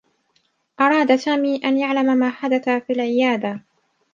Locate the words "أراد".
0.79-1.15